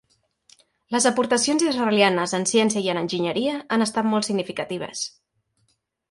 [0.93, 5.03] Les aportacions israelianes en ciència i en enginyeria han estat molt significatives.